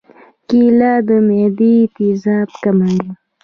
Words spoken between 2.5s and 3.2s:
کموي.